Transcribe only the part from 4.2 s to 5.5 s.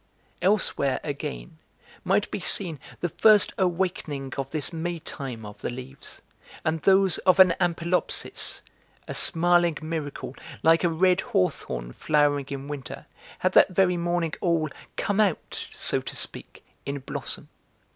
of this Maytime